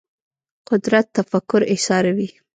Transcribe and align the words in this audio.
قدرت 0.69 1.05
تفکر 1.17 1.61
ایساروي 1.71 2.29